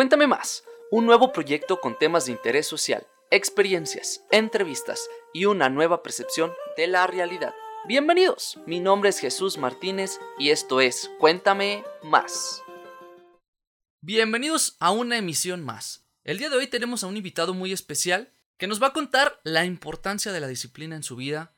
Cuéntame 0.00 0.26
más, 0.26 0.64
un 0.90 1.04
nuevo 1.04 1.30
proyecto 1.30 1.78
con 1.78 1.98
temas 1.98 2.24
de 2.24 2.32
interés 2.32 2.66
social, 2.66 3.06
experiencias, 3.30 4.24
entrevistas 4.30 5.06
y 5.34 5.44
una 5.44 5.68
nueva 5.68 6.02
percepción 6.02 6.54
de 6.78 6.86
la 6.86 7.06
realidad. 7.06 7.54
Bienvenidos, 7.86 8.58
mi 8.64 8.80
nombre 8.80 9.10
es 9.10 9.18
Jesús 9.18 9.58
Martínez 9.58 10.18
y 10.38 10.48
esto 10.48 10.80
es 10.80 11.10
Cuéntame 11.18 11.84
más. 12.02 12.62
Bienvenidos 14.00 14.78
a 14.80 14.90
una 14.90 15.18
emisión 15.18 15.62
más. 15.62 16.06
El 16.24 16.38
día 16.38 16.48
de 16.48 16.56
hoy 16.56 16.66
tenemos 16.66 17.04
a 17.04 17.06
un 17.06 17.18
invitado 17.18 17.52
muy 17.52 17.70
especial 17.70 18.32
que 18.56 18.68
nos 18.68 18.82
va 18.82 18.86
a 18.86 18.92
contar 18.94 19.38
la 19.44 19.66
importancia 19.66 20.32
de 20.32 20.40
la 20.40 20.48
disciplina 20.48 20.96
en 20.96 21.02
su 21.02 21.14
vida, 21.14 21.52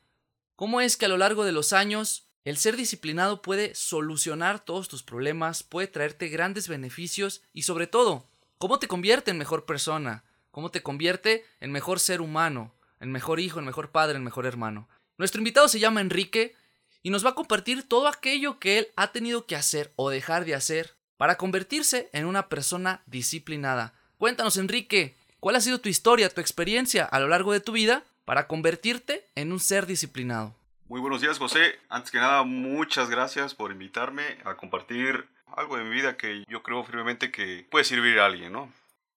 cómo 0.57 0.81
es 0.81 0.97
que 0.97 1.05
a 1.05 1.07
lo 1.07 1.15
largo 1.15 1.45
de 1.45 1.53
los 1.53 1.71
años 1.71 2.27
el 2.43 2.57
ser 2.57 2.75
disciplinado 2.75 3.41
puede 3.41 3.73
solucionar 3.73 4.65
todos 4.65 4.89
tus 4.89 5.01
problemas, 5.01 5.63
puede 5.63 5.87
traerte 5.87 6.27
grandes 6.27 6.67
beneficios 6.67 7.41
y 7.53 7.61
sobre 7.61 7.87
todo, 7.87 8.32
cómo 8.63 8.79
te 8.79 8.87
convierte 8.87 9.29
en 9.29 9.37
mejor 9.37 9.65
persona, 9.65 10.23
cómo 10.49 10.71
te 10.71 10.81
convierte 10.81 11.45
en 11.59 11.73
mejor 11.73 11.99
ser 11.99 12.21
humano, 12.21 12.73
en 13.01 13.11
mejor 13.11 13.41
hijo, 13.41 13.59
en 13.59 13.65
mejor 13.65 13.91
padre, 13.91 14.15
en 14.15 14.23
mejor 14.23 14.45
hermano. 14.45 14.87
Nuestro 15.17 15.41
invitado 15.41 15.67
se 15.67 15.81
llama 15.81 15.99
Enrique 15.99 16.55
y 17.01 17.09
nos 17.09 17.25
va 17.25 17.31
a 17.31 17.35
compartir 17.35 17.85
todo 17.85 18.07
aquello 18.07 18.59
que 18.59 18.79
él 18.79 18.87
ha 18.95 19.11
tenido 19.11 19.45
que 19.47 19.57
hacer 19.57 19.91
o 19.97 20.09
dejar 20.09 20.45
de 20.45 20.55
hacer 20.55 20.95
para 21.17 21.35
convertirse 21.35 22.09
en 22.13 22.25
una 22.25 22.47
persona 22.47 23.03
disciplinada. 23.05 23.95
Cuéntanos, 24.17 24.55
Enrique, 24.55 25.17
¿cuál 25.41 25.57
ha 25.57 25.59
sido 25.59 25.81
tu 25.81 25.89
historia, 25.89 26.29
tu 26.29 26.39
experiencia 26.39 27.03
a 27.03 27.19
lo 27.19 27.27
largo 27.27 27.51
de 27.51 27.59
tu 27.59 27.73
vida 27.73 28.05
para 28.23 28.47
convertirte 28.47 29.27
en 29.35 29.51
un 29.51 29.59
ser 29.59 29.87
disciplinado? 29.87 30.55
Muy 30.87 31.01
buenos 31.01 31.19
días, 31.19 31.37
José. 31.37 31.81
Antes 31.89 32.11
que 32.11 32.19
nada, 32.19 32.43
muchas 32.43 33.09
gracias 33.09 33.55
por 33.55 33.73
invitarme 33.73 34.23
a 34.45 34.55
compartir 34.55 35.27
algo 35.55 35.77
de 35.77 35.83
mi 35.83 35.91
vida 35.91 36.17
que 36.17 36.43
yo 36.47 36.63
creo 36.63 36.83
firmemente 36.83 37.31
que 37.31 37.65
puede 37.69 37.85
servir 37.85 38.19
a 38.19 38.25
alguien, 38.25 38.51
¿no? 38.51 38.71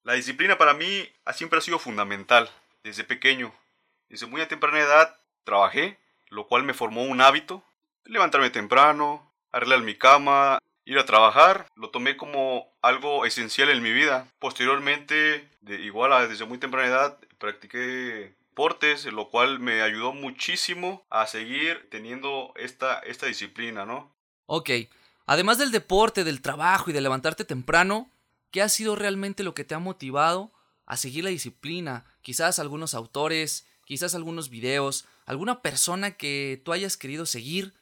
La 0.04 0.14
disciplina 0.14 0.56
para 0.58 0.74
mí 0.74 1.08
siempre 1.34 1.58
ha 1.58 1.62
sido 1.62 1.78
fundamental, 1.78 2.48
desde 2.84 3.04
pequeño. 3.04 3.52
Desde 4.08 4.26
muy 4.26 4.44
temprana 4.46 4.78
edad 4.78 5.18
trabajé, 5.44 5.98
lo 6.28 6.46
cual 6.46 6.62
me 6.62 6.74
formó 6.74 7.02
un 7.02 7.20
hábito. 7.20 7.62
Levantarme 8.04 8.50
temprano, 8.50 9.28
arreglar 9.50 9.80
mi 9.80 9.96
cama, 9.96 10.60
ir 10.84 10.98
a 10.98 11.06
trabajar, 11.06 11.66
lo 11.74 11.90
tomé 11.90 12.16
como 12.16 12.72
algo 12.82 13.26
esencial 13.26 13.68
en 13.68 13.82
mi 13.82 13.92
vida. 13.92 14.28
Posteriormente, 14.38 15.48
de, 15.60 15.80
igual 15.80 16.12
a, 16.12 16.28
desde 16.28 16.44
muy 16.44 16.58
temprana 16.58 16.86
edad, 16.86 17.18
practiqué 17.38 18.34
deportes, 18.56 19.04
lo 19.06 19.28
cual 19.28 19.58
me 19.58 19.82
ayudó 19.82 20.12
muchísimo 20.12 21.04
a 21.10 21.26
seguir 21.26 21.88
teniendo 21.90 22.52
esta, 22.56 23.00
esta 23.00 23.26
disciplina, 23.26 23.84
¿no? 23.84 24.14
Ok, 24.46 24.70
además 25.26 25.58
del 25.58 25.70
deporte, 25.70 26.24
del 26.24 26.40
trabajo 26.40 26.90
y 26.90 26.92
de 26.92 27.00
levantarte 27.00 27.44
temprano, 27.44 28.10
¿qué 28.50 28.62
ha 28.62 28.68
sido 28.68 28.96
realmente 28.96 29.42
lo 29.42 29.54
que 29.54 29.64
te 29.64 29.74
ha 29.74 29.78
motivado 29.78 30.52
a 30.86 30.96
seguir 30.96 31.24
la 31.24 31.30
disciplina? 31.30 32.04
Quizás 32.22 32.58
algunos 32.58 32.94
autores, 32.94 33.66
quizás 33.84 34.14
algunos 34.14 34.50
videos, 34.50 35.06
alguna 35.26 35.62
persona 35.62 36.12
que 36.12 36.60
tú 36.64 36.72
hayas 36.72 36.96
querido 36.96 37.26
seguir 37.26 37.74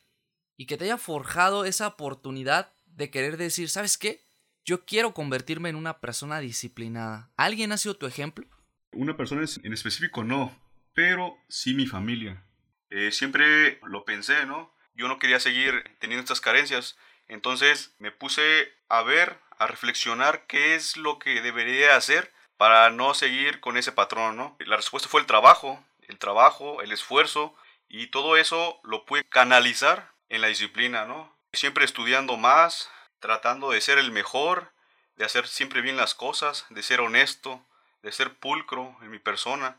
y 0.57 0.67
que 0.67 0.77
te 0.77 0.85
haya 0.85 0.99
forjado 0.99 1.65
esa 1.65 1.89
oportunidad 1.89 2.73
de 2.87 3.11
querer 3.11 3.37
decir, 3.37 3.69
¿sabes 3.69 3.99
qué? 3.99 4.25
Yo 4.65 4.85
quiero 4.87 5.13
convertirme 5.13 5.69
en 5.69 5.77
una 5.77 6.01
persona 6.01 6.41
disciplinada. 6.41 7.31
¿Alguien 7.37 7.73
ha 7.73 7.77
sido 7.77 7.97
tu 7.97 8.07
ejemplo? 8.07 8.47
Una 8.93 9.17
persona 9.17 9.45
en 9.63 9.73
específico 9.73 10.25
no, 10.25 10.57
pero 10.95 11.37
sí 11.49 11.75
mi 11.75 11.87
familia. 11.87 12.45
Eh, 12.91 13.11
siempre 13.11 13.81
lo 13.83 14.05
pensé, 14.05 14.47
¿no? 14.47 14.73
Yo 14.95 15.09
no 15.09 15.19
quería 15.19 15.41
seguir 15.41 15.83
teniendo 15.99 16.23
estas 16.23 16.41
carencias, 16.41 16.97
entonces 17.29 17.95
me 17.99 18.11
puse 18.11 18.73
a 18.89 19.03
ver, 19.03 19.39
a 19.59 19.67
reflexionar 19.67 20.47
qué 20.47 20.75
es 20.75 20.97
lo 20.97 21.19
que 21.19 21.41
debería 21.41 21.97
hacer 21.97 22.33
para 22.57 22.91
no 22.91 23.15
seguir 23.15 23.61
con 23.61 23.77
ese 23.77 23.93
patrón, 23.93 24.37
¿no? 24.37 24.57
La 24.61 24.77
respuesta 24.77 25.09
fue 25.09 25.21
el 25.21 25.27
trabajo, 25.27 25.83
el 26.03 26.19
trabajo, 26.19 26.83
el 26.83 26.93
esfuerzo, 26.93 27.55
y 27.89 28.09
todo 28.09 28.37
eso 28.37 28.81
lo 28.83 29.05
pude 29.05 29.25
canalizar 29.25 30.13
en 30.29 30.41
la 30.41 30.49
disciplina, 30.49 31.05
¿no? 31.05 31.35
Siempre 31.53 31.85
estudiando 31.85 32.37
más, 32.37 32.91
tratando 33.21 33.71
de 33.71 33.81
ser 33.81 33.99
el 33.99 34.13
mejor, 34.13 34.73
de 35.17 35.25
hacer 35.25 35.47
siempre 35.47 35.81
bien 35.81 35.97
las 35.97 36.15
cosas, 36.15 36.67
de 36.71 36.83
ser 36.83 37.01
honesto, 37.01 37.65
de 38.03 38.13
ser 38.13 38.35
pulcro 38.35 38.97
en 39.03 39.11
mi 39.11 39.19
persona 39.19 39.79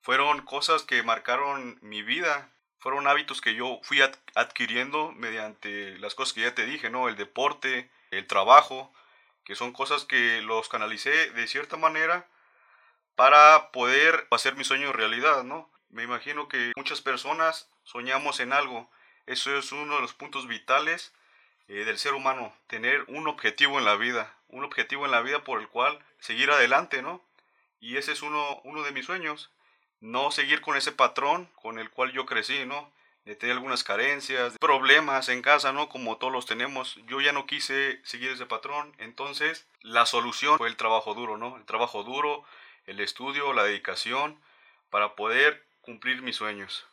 fueron 0.00 0.42
cosas 0.42 0.82
que 0.82 1.02
marcaron 1.02 1.78
mi 1.82 2.02
vida, 2.02 2.48
fueron 2.78 3.06
hábitos 3.06 3.40
que 3.40 3.54
yo 3.54 3.80
fui 3.82 4.00
adquiriendo 4.34 5.12
mediante 5.12 5.98
las 5.98 6.14
cosas 6.14 6.32
que 6.32 6.42
ya 6.42 6.54
te 6.54 6.66
dije, 6.66 6.90
¿no? 6.90 7.08
El 7.08 7.16
deporte, 7.16 7.90
el 8.10 8.26
trabajo, 8.26 8.92
que 9.44 9.54
son 9.54 9.72
cosas 9.72 10.04
que 10.04 10.42
los 10.42 10.68
canalicé 10.68 11.30
de 11.30 11.46
cierta 11.46 11.76
manera 11.76 12.26
para 13.16 13.72
poder 13.72 14.28
hacer 14.30 14.54
mi 14.54 14.64
sueño 14.64 14.92
realidad, 14.92 15.42
¿no? 15.42 15.68
Me 15.90 16.04
imagino 16.04 16.48
que 16.48 16.72
muchas 16.76 17.00
personas 17.00 17.68
soñamos 17.82 18.40
en 18.40 18.52
algo. 18.52 18.90
Eso 19.26 19.56
es 19.56 19.72
uno 19.72 19.96
de 19.96 20.02
los 20.02 20.14
puntos 20.14 20.46
vitales 20.46 21.12
eh, 21.66 21.84
del 21.84 21.98
ser 21.98 22.14
humano, 22.14 22.54
tener 22.66 23.04
un 23.08 23.26
objetivo 23.26 23.78
en 23.78 23.84
la 23.84 23.96
vida, 23.96 24.34
un 24.48 24.64
objetivo 24.64 25.04
en 25.04 25.10
la 25.10 25.20
vida 25.20 25.44
por 25.44 25.60
el 25.60 25.68
cual 25.68 25.98
seguir 26.20 26.50
adelante, 26.50 27.02
¿no? 27.02 27.22
Y 27.80 27.96
ese 27.96 28.12
es 28.12 28.22
uno, 28.22 28.60
uno 28.64 28.82
de 28.82 28.92
mis 28.92 29.06
sueños, 29.06 29.50
no 30.00 30.30
seguir 30.30 30.60
con 30.60 30.76
ese 30.76 30.92
patrón 30.92 31.48
con 31.60 31.78
el 31.78 31.90
cual 31.90 32.12
yo 32.12 32.26
crecí, 32.26 32.64
¿no? 32.66 32.90
De 33.24 33.52
algunas 33.52 33.84
carencias, 33.84 34.56
problemas 34.58 35.28
en 35.28 35.42
casa, 35.42 35.70
¿no? 35.70 35.90
Como 35.90 36.16
todos 36.16 36.32
los 36.32 36.46
tenemos. 36.46 36.98
Yo 37.06 37.20
ya 37.20 37.32
no 37.32 37.46
quise 37.46 38.00
seguir 38.02 38.30
ese 38.30 38.46
patrón. 38.46 38.94
Entonces, 38.98 39.66
la 39.82 40.06
solución 40.06 40.56
fue 40.56 40.68
el 40.68 40.76
trabajo 40.76 41.12
duro, 41.12 41.36
¿no? 41.36 41.58
El 41.58 41.66
trabajo 41.66 42.04
duro, 42.04 42.44
el 42.86 43.00
estudio, 43.00 43.52
la 43.52 43.64
dedicación, 43.64 44.40
para 44.88 45.14
poder 45.14 45.62
cumplir 45.82 46.22
mis 46.22 46.36
sueños. 46.36 46.86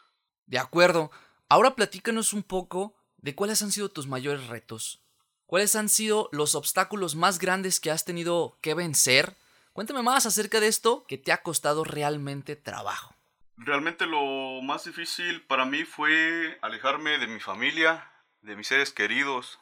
De 0.46 0.60
acuerdo. 0.60 1.10
Ahora 1.48 1.76
platícanos 1.76 2.34
un 2.34 2.44
poco 2.44 2.96
de 3.18 3.34
cuáles 3.34 3.62
han 3.62 3.72
sido 3.72 3.90
tus 3.90 4.08
mayores 4.08 4.48
retos. 4.48 5.00
¿Cuáles 5.46 5.76
han 5.76 5.90
sido 5.90 6.28
los 6.32 6.56
obstáculos 6.56 7.16
más 7.16 7.40
grandes 7.40 7.80
que 7.80 7.92
has 7.92 8.04
tenido 8.04 8.58
que 8.62 8.74
vencer 8.74 9.38
Cuéntame 9.76 10.04
más 10.04 10.26
acerca 10.26 10.62
de 10.62 10.70
esto 10.70 11.04
que 11.06 11.18
te 11.18 11.34
ha 11.34 11.44
costado 11.44 11.84
realmente 11.84 12.56
trabajo. 12.56 13.14
Realmente 13.58 14.06
lo 14.06 14.62
más 14.62 14.86
difícil 14.86 15.42
para 15.42 15.66
mí 15.66 15.84
fue 15.84 16.58
alejarme 16.62 17.18
de 17.18 17.28
mi 17.28 17.42
familia, 17.42 18.10
de 18.42 18.56
mis 18.56 18.68
seres 18.68 18.94
queridos, 18.94 19.60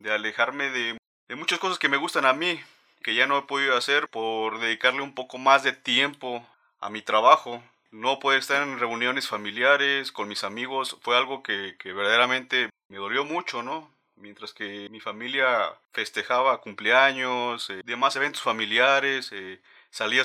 de 0.00 0.12
alejarme 0.12 0.70
de, 0.70 0.98
muchas 1.36 1.60
cosas 1.60 1.78
que 1.78 1.88
me 1.88 1.96
gustan 1.96 2.24
a 2.24 2.32
mí, 2.32 2.60
que 3.04 3.14
ya 3.14 3.28
no 3.28 3.38
he 3.38 3.42
podido 3.42 3.76
hacer 3.76 4.08
por 4.08 4.58
dedicarle 4.58 5.02
un 5.02 5.14
poco 5.14 5.38
más 5.38 5.62
de 5.62 5.72
tiempo 5.72 6.44
a 6.80 6.90
mi 6.90 7.00
trabajo. 7.00 7.62
No 7.92 8.18
poder 8.18 8.40
estar 8.40 8.64
en 8.64 8.80
reuniones 8.80 9.28
familiares 9.28 10.10
con 10.10 10.26
mis 10.26 10.42
amigos 10.42 10.96
fue 11.02 11.16
algo 11.16 11.44
que, 11.44 11.76
que 11.78 11.92
verdaderamente 11.92 12.70
me 12.88 12.96
dolió 12.96 13.24
mucho, 13.24 13.62
¿no? 13.62 13.95
Mientras 14.16 14.52
que 14.52 14.88
mi 14.90 15.00
familia 15.00 15.74
festejaba 15.92 16.60
cumpleaños, 16.60 17.70
eh, 17.70 17.82
demás 17.84 18.16
eventos 18.16 18.42
familiares, 18.42 19.30
eh, 19.32 19.60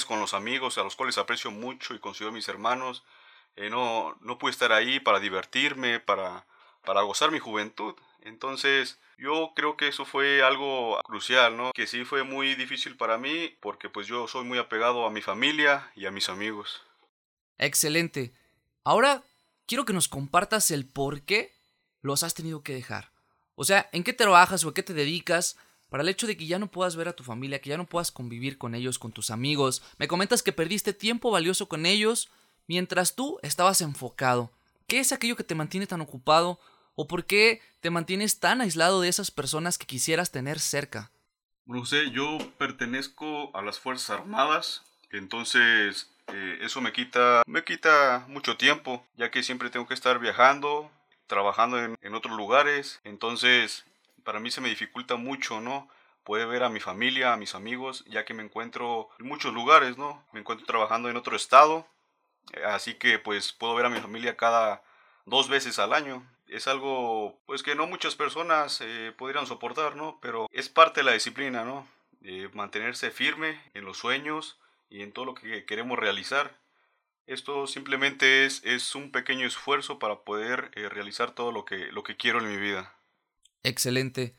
con 0.05 0.19
los 0.19 0.33
amigos 0.33 0.77
a 0.77 0.83
los 0.83 0.95
cuales 0.95 1.17
aprecio 1.17 1.49
mucho 1.49 1.93
y 1.93 1.99
considero 1.99 2.33
mis 2.33 2.49
hermanos, 2.49 3.03
eh, 3.55 3.69
no, 3.69 4.17
no 4.21 4.37
pude 4.37 4.51
estar 4.51 4.71
ahí 4.71 4.99
para 4.99 5.19
divertirme, 5.19 5.99
para, 5.99 6.45
para 6.83 7.01
gozar 7.01 7.31
mi 7.31 7.39
juventud. 7.39 7.95
Entonces, 8.21 8.99
yo 9.17 9.53
creo 9.55 9.77
que 9.77 9.87
eso 9.87 10.05
fue 10.05 10.43
algo 10.43 10.99
crucial, 11.03 11.57
¿no? 11.57 11.71
Que 11.73 11.87
sí 11.87 12.05
fue 12.05 12.23
muy 12.23 12.55
difícil 12.55 12.97
para 12.97 13.17
mí 13.17 13.55
porque 13.61 13.89
pues 13.89 14.07
yo 14.07 14.27
soy 14.27 14.43
muy 14.43 14.57
apegado 14.57 15.05
a 15.05 15.11
mi 15.11 15.21
familia 15.21 15.91
y 15.95 16.05
a 16.05 16.11
mis 16.11 16.29
amigos. 16.29 16.81
Excelente. 17.57 18.33
Ahora 18.83 19.23
quiero 19.67 19.85
que 19.85 19.93
nos 19.93 20.07
compartas 20.07 20.71
el 20.71 20.87
por 20.87 21.21
qué 21.21 21.53
los 22.01 22.23
has 22.23 22.33
tenido 22.33 22.63
que 22.63 22.73
dejar. 22.73 23.11
O 23.61 23.63
sea, 23.63 23.87
¿en 23.91 24.03
qué 24.03 24.11
trabajas 24.11 24.63
o 24.63 24.69
a 24.69 24.73
qué 24.73 24.81
te 24.81 24.95
dedicas? 24.95 25.55
Para 25.91 26.01
el 26.01 26.09
hecho 26.09 26.25
de 26.25 26.35
que 26.35 26.47
ya 26.47 26.57
no 26.57 26.71
puedas 26.71 26.95
ver 26.95 27.07
a 27.07 27.13
tu 27.13 27.23
familia, 27.23 27.61
que 27.61 27.69
ya 27.69 27.77
no 27.77 27.85
puedas 27.85 28.11
convivir 28.11 28.57
con 28.57 28.73
ellos, 28.73 28.97
con 28.97 29.11
tus 29.11 29.29
amigos. 29.29 29.83
Me 29.99 30.07
comentas 30.07 30.41
que 30.41 30.51
perdiste 30.51 30.93
tiempo 30.93 31.29
valioso 31.29 31.67
con 31.67 31.85
ellos 31.85 32.31
mientras 32.65 33.13
tú 33.13 33.37
estabas 33.43 33.81
enfocado. 33.81 34.49
¿Qué 34.87 34.99
es 34.99 35.11
aquello 35.11 35.35
que 35.35 35.43
te 35.43 35.53
mantiene 35.53 35.85
tan 35.85 36.01
ocupado? 36.01 36.59
¿O 36.95 37.05
por 37.05 37.25
qué 37.25 37.61
te 37.81 37.91
mantienes 37.91 38.39
tan 38.39 38.61
aislado 38.61 38.99
de 38.99 39.09
esas 39.09 39.29
personas 39.29 39.77
que 39.77 39.85
quisieras 39.85 40.31
tener 40.31 40.57
cerca? 40.57 41.11
No 41.67 41.85
sé, 41.85 42.09
yo 42.09 42.39
pertenezco 42.57 43.55
a 43.55 43.61
las 43.61 43.79
Fuerzas 43.79 44.21
Armadas, 44.21 44.81
entonces 45.11 46.09
eh, 46.33 46.57
eso 46.61 46.81
me 46.81 46.93
quita, 46.93 47.43
me 47.45 47.63
quita 47.63 48.25
mucho 48.27 48.57
tiempo, 48.57 49.05
ya 49.17 49.29
que 49.29 49.43
siempre 49.43 49.69
tengo 49.69 49.87
que 49.87 49.93
estar 49.93 50.17
viajando, 50.17 50.89
trabajando 51.31 51.79
en, 51.79 52.13
otros 52.15 52.35
lugares, 52.37 52.99
entonces 53.03 53.85
para 54.23 54.39
mí 54.39 54.51
se 54.51 54.61
me 54.61 54.69
dificulta 54.69 55.15
mucho, 55.15 55.61
¿no? 55.61 55.89
Poder 56.23 56.47
ver 56.47 56.63
a 56.63 56.69
mi 56.69 56.79
familia, 56.79 57.33
a 57.33 57.37
mis 57.37 57.55
amigos, 57.55 58.05
ya 58.07 58.25
que 58.25 58.35
me 58.35 58.43
encuentro 58.43 59.09
en 59.17 59.27
muchos 59.27 59.53
lugares, 59.53 59.97
¿no? 59.97 60.23
Me 60.33 60.41
encuentro 60.41 60.67
trabajando 60.67 61.09
en 61.09 61.17
otro 61.17 61.35
estado, 61.35 61.87
así 62.65 62.93
que 62.95 63.17
pues 63.17 63.53
puedo 63.53 63.73
ver 63.73 63.87
a 63.87 63.89
mi 63.89 63.99
familia 63.99 64.37
cada 64.37 64.83
dos 65.25 65.49
veces 65.49 65.79
al 65.79 65.93
año. 65.93 66.23
Es 66.47 66.67
algo 66.67 67.39
pues 67.45 67.63
que 67.63 67.75
no 67.75 67.87
muchas 67.87 68.15
personas 68.15 68.81
eh, 68.81 69.13
podrían 69.17 69.47
soportar, 69.47 69.95
¿no? 69.95 70.19
Pero 70.21 70.47
es 70.51 70.69
parte 70.69 70.99
de 70.99 71.05
la 71.05 71.13
disciplina, 71.13 71.63
¿no? 71.63 71.87
eh, 72.23 72.49
mantenerse 72.53 73.11
firme 73.11 73.59
en 73.73 73.85
los 73.85 73.97
sueños 73.97 74.59
y 74.89 75.01
en 75.01 75.11
todo 75.11 75.25
lo 75.25 75.33
que 75.33 75.65
queremos 75.65 75.97
realizar. 75.97 76.55
Esto 77.27 77.67
simplemente 77.67 78.45
es, 78.45 78.61
es 78.63 78.95
un 78.95 79.11
pequeño 79.11 79.47
esfuerzo 79.47 79.99
para 79.99 80.23
poder 80.23 80.71
eh, 80.75 80.89
realizar 80.89 81.33
todo 81.33 81.51
lo 81.51 81.65
que, 81.65 81.91
lo 81.91 82.03
que 82.03 82.17
quiero 82.17 82.39
en 82.39 82.49
mi 82.49 82.57
vida. 82.57 82.93
Excelente. 83.63 84.35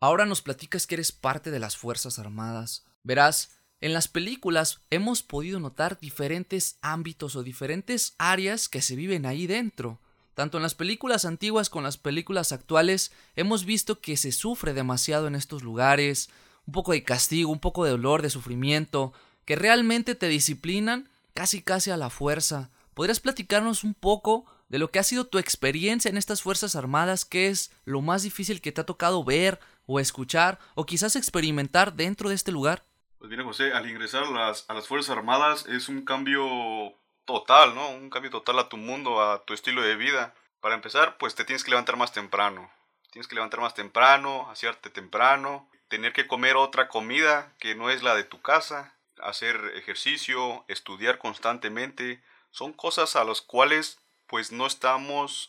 Ahora 0.00 0.26
nos 0.26 0.42
platicas 0.42 0.86
que 0.86 0.96
eres 0.96 1.12
parte 1.12 1.50
de 1.50 1.58
las 1.58 1.76
Fuerzas 1.76 2.18
Armadas. 2.18 2.84
Verás, 3.02 3.56
en 3.80 3.92
las 3.92 4.08
películas 4.08 4.80
hemos 4.90 5.22
podido 5.22 5.60
notar 5.60 5.98
diferentes 5.98 6.78
ámbitos 6.82 7.36
o 7.36 7.42
diferentes 7.42 8.14
áreas 8.18 8.68
que 8.68 8.82
se 8.82 8.96
viven 8.96 9.26
ahí 9.26 9.46
dentro. 9.46 10.00
Tanto 10.34 10.58
en 10.58 10.62
las 10.62 10.74
películas 10.74 11.24
antiguas 11.24 11.70
como 11.70 11.80
en 11.80 11.86
las 11.86 11.96
películas 11.96 12.52
actuales 12.52 13.12
hemos 13.36 13.64
visto 13.64 14.00
que 14.00 14.16
se 14.16 14.32
sufre 14.32 14.74
demasiado 14.74 15.26
en 15.26 15.34
estos 15.34 15.62
lugares, 15.62 16.28
un 16.66 16.72
poco 16.72 16.92
de 16.92 17.04
castigo, 17.04 17.50
un 17.50 17.58
poco 17.58 17.84
de 17.84 17.92
dolor, 17.92 18.20
de 18.20 18.30
sufrimiento, 18.30 19.14
que 19.46 19.56
realmente 19.56 20.14
te 20.14 20.28
disciplinan 20.28 21.08
casi 21.36 21.62
casi 21.62 21.90
a 21.90 21.98
la 21.98 22.08
fuerza. 22.08 22.70
¿Podrías 22.94 23.20
platicarnos 23.20 23.84
un 23.84 23.92
poco 23.92 24.46
de 24.70 24.78
lo 24.78 24.90
que 24.90 24.98
ha 24.98 25.02
sido 25.02 25.26
tu 25.26 25.38
experiencia 25.38 26.08
en 26.08 26.16
estas 26.16 26.40
Fuerzas 26.40 26.74
Armadas? 26.74 27.26
¿Qué 27.26 27.48
es 27.48 27.70
lo 27.84 28.00
más 28.00 28.22
difícil 28.22 28.62
que 28.62 28.72
te 28.72 28.80
ha 28.80 28.86
tocado 28.86 29.22
ver 29.22 29.60
o 29.84 30.00
escuchar 30.00 30.58
o 30.74 30.86
quizás 30.86 31.14
experimentar 31.14 31.92
dentro 31.92 32.30
de 32.30 32.34
este 32.34 32.52
lugar? 32.52 32.84
Pues 33.18 33.28
bien, 33.28 33.44
José, 33.44 33.74
al 33.74 33.88
ingresar 33.88 34.24
a 34.24 34.30
las, 34.30 34.64
a 34.68 34.72
las 34.72 34.88
Fuerzas 34.88 35.14
Armadas 35.14 35.66
es 35.66 35.90
un 35.90 36.06
cambio 36.06 36.94
total, 37.26 37.74
¿no? 37.74 37.90
Un 37.90 38.08
cambio 38.08 38.30
total 38.30 38.58
a 38.58 38.70
tu 38.70 38.78
mundo, 38.78 39.20
a 39.20 39.44
tu 39.44 39.52
estilo 39.52 39.82
de 39.82 39.96
vida. 39.96 40.34
Para 40.60 40.74
empezar, 40.74 41.18
pues 41.18 41.34
te 41.34 41.44
tienes 41.44 41.64
que 41.64 41.70
levantar 41.70 41.98
más 41.98 42.12
temprano. 42.12 42.70
Tienes 43.12 43.28
que 43.28 43.34
levantar 43.34 43.60
más 43.60 43.74
temprano, 43.74 44.48
hacerte 44.50 44.88
temprano, 44.88 45.68
tener 45.88 46.14
que 46.14 46.26
comer 46.26 46.56
otra 46.56 46.88
comida 46.88 47.52
que 47.58 47.74
no 47.74 47.90
es 47.90 48.02
la 48.02 48.14
de 48.14 48.24
tu 48.24 48.40
casa, 48.40 48.95
hacer 49.22 49.72
ejercicio, 49.76 50.64
estudiar 50.68 51.18
constantemente. 51.18 52.22
Son 52.50 52.72
cosas 52.72 53.16
a 53.16 53.24
las 53.24 53.40
cuales 53.40 53.98
pues 54.26 54.52
no 54.52 54.66
estamos 54.66 55.48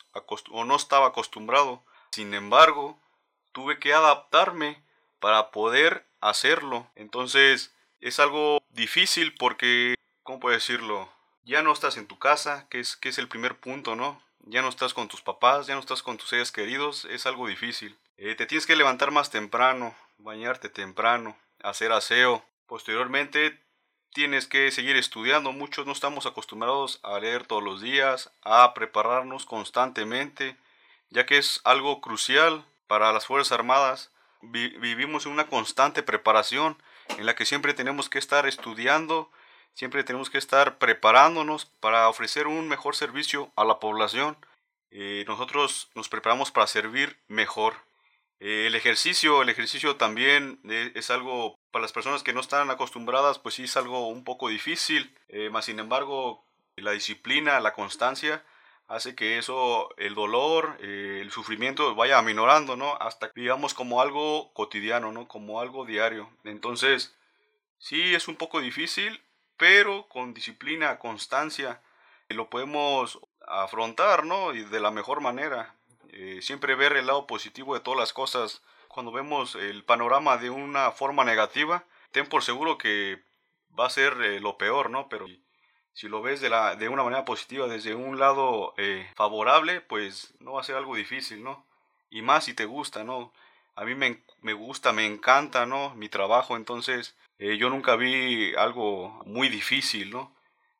o 0.51 0.65
no 0.65 0.75
estaba 0.75 1.07
acostumbrado. 1.07 1.83
Sin 2.11 2.33
embargo, 2.33 2.99
tuve 3.51 3.79
que 3.79 3.93
adaptarme 3.93 4.81
para 5.19 5.51
poder 5.51 6.05
hacerlo. 6.21 6.87
Entonces, 6.95 7.73
es 8.01 8.19
algo 8.19 8.59
difícil 8.69 9.33
porque, 9.35 9.95
¿cómo 10.23 10.39
puedo 10.39 10.55
decirlo? 10.55 11.09
ya 11.47 11.61
no 11.61 11.71
estás 11.71 11.97
en 11.97 12.07
tu 12.07 12.19
casa, 12.19 12.67
que 12.69 12.79
es, 12.81 12.97
que 12.97 13.09
es 13.09 13.17
el 13.17 13.29
primer 13.29 13.57
punto, 13.57 13.95
¿no? 13.95 14.21
Ya 14.41 14.61
no 14.61 14.69
estás 14.69 14.93
con 14.93 15.07
tus 15.07 15.21
papás, 15.21 15.65
ya 15.65 15.73
no 15.73 15.79
estás 15.79 16.03
con 16.03 16.17
tus 16.17 16.29
seres 16.29 16.51
queridos, 16.51 17.05
es 17.05 17.25
algo 17.25 17.47
difícil. 17.47 17.97
Eh, 18.17 18.35
te 18.35 18.45
tienes 18.45 18.67
que 18.67 18.75
levantar 18.75 19.11
más 19.11 19.31
temprano, 19.31 19.95
bañarte 20.17 20.69
temprano, 20.69 21.37
hacer 21.63 21.93
aseo. 21.93 22.43
Posteriormente 22.67 23.59
tienes 24.13 24.47
que 24.47 24.71
seguir 24.71 24.95
estudiando. 24.95 25.51
Muchos 25.51 25.85
no 25.85 25.91
estamos 25.91 26.25
acostumbrados 26.25 26.99
a 27.03 27.19
leer 27.19 27.45
todos 27.45 27.63
los 27.63 27.81
días, 27.81 28.31
a 28.43 28.73
prepararnos 28.73 29.45
constantemente, 29.45 30.55
ya 31.09 31.25
que 31.25 31.37
es 31.37 31.61
algo 31.63 32.01
crucial 32.01 32.65
para 32.87 33.11
las 33.11 33.25
Fuerzas 33.25 33.53
Armadas. 33.53 34.11
vivimos 34.41 35.25
en 35.25 35.31
una 35.31 35.47
constante 35.47 36.03
preparación 36.03 36.77
en 37.17 37.25
la 37.25 37.35
que 37.35 37.45
siempre 37.45 37.73
tenemos 37.73 38.09
que 38.09 38.19
estar 38.19 38.45
estudiando 38.45 39.31
Siempre 39.77 40.03
tenemos 40.03 40.31
que 40.31 40.39
estar 40.39 40.79
preparándonos 40.79 41.67
para 41.79 42.09
ofrecer 42.09 42.47
un 42.47 42.67
mejor 42.67 42.95
servicio 42.95 43.51
a 43.55 43.63
la 43.63 43.79
población. 43.79 44.35
Eh, 44.89 45.23
nosotros 45.27 45.91
nos 45.93 46.09
preparamos 46.09 46.49
para 46.49 46.65
servir 46.65 47.19
mejor. 47.27 47.75
Eh, 48.39 48.65
el 48.65 48.73
ejercicio, 48.73 49.43
el 49.43 49.49
ejercicio 49.49 49.95
también 49.95 50.59
eh, 50.67 50.93
es 50.95 51.11
algo 51.11 51.59
para 51.71 51.81
las 51.81 51.91
personas 51.91 52.23
que 52.23 52.33
no 52.33 52.39
están 52.39 52.69
acostumbradas, 52.69 53.39
pues 53.39 53.55
sí 53.55 53.63
es 53.63 53.77
algo 53.77 54.07
un 54.07 54.23
poco 54.23 54.49
difícil. 54.49 55.15
más 55.51 55.65
sin 55.65 55.79
embargo, 55.79 56.43
la 56.75 56.91
disciplina, 56.91 57.59
la 57.59 57.73
constancia 57.73 58.43
hace 58.87 59.15
que 59.15 59.37
eso, 59.37 59.89
el 59.97 60.15
dolor, 60.15 60.77
el 60.81 61.29
sufrimiento 61.31 61.93
vaya 61.95 62.17
aminorando, 62.17 62.75
¿no? 62.75 62.95
Hasta 62.95 63.31
digamos 63.35 63.73
como 63.73 64.01
algo 64.01 64.53
cotidiano, 64.53 65.11
¿no? 65.11 65.27
Como 65.27 65.59
algo 65.59 65.85
diario. 65.85 66.29
Entonces, 66.43 67.15
sí 67.79 68.15
es 68.15 68.27
un 68.27 68.37
poco 68.37 68.61
difícil, 68.61 69.21
pero 69.57 70.07
con 70.07 70.33
disciplina, 70.33 70.99
constancia, 70.99 71.81
lo 72.29 72.49
podemos 72.49 73.19
afrontar, 73.45 74.25
¿no? 74.25 74.53
Y 74.53 74.63
de 74.63 74.79
la 74.79 74.91
mejor 74.91 75.21
manera. 75.21 75.75
Eh, 76.09 76.39
siempre 76.41 76.75
ver 76.75 76.93
el 76.93 77.07
lado 77.07 77.27
positivo 77.27 77.73
de 77.73 77.81
todas 77.81 77.99
las 77.99 78.13
cosas. 78.13 78.61
Cuando 78.87 79.11
vemos 79.11 79.55
el 79.55 79.83
panorama 79.83 80.37
de 80.37 80.49
una 80.49 80.91
forma 80.91 81.23
negativa, 81.23 81.83
ten 82.11 82.27
por 82.27 82.43
seguro 82.43 82.77
que 82.77 83.21
va 83.77 83.85
a 83.87 83.91
ser 83.91 84.13
eh, 84.21 84.39
lo 84.39 84.57
peor, 84.57 84.89
¿no? 84.89 85.07
Pero 85.09 85.27
si 85.93 86.07
lo 86.07 86.21
ves 86.21 86.41
de, 86.41 86.49
la, 86.49 86.75
de 86.75 86.89
una 86.89 87.03
manera 87.03 87.25
positiva, 87.25 87.67
desde 87.67 87.95
un 87.95 88.19
lado 88.19 88.73
eh, 88.77 89.09
favorable, 89.15 89.81
pues 89.81 90.33
no 90.39 90.53
va 90.53 90.61
a 90.61 90.63
ser 90.63 90.75
algo 90.75 90.95
difícil, 90.95 91.43
¿no? 91.43 91.65
Y 92.09 92.21
más 92.21 92.45
si 92.45 92.53
te 92.53 92.65
gusta, 92.65 93.03
¿no? 93.03 93.33
A 93.75 93.85
mí 93.85 93.95
me, 93.95 94.21
me 94.41 94.53
gusta, 94.53 94.93
me 94.93 95.05
encanta, 95.05 95.65
¿no? 95.65 95.93
Mi 95.95 96.09
trabajo, 96.09 96.55
entonces 96.55 97.15
eh, 97.39 97.57
yo 97.57 97.69
nunca 97.69 97.95
vi 97.95 98.55
algo 98.55 99.21
muy 99.25 99.49
difícil, 99.49 100.09
¿no? 100.11 100.31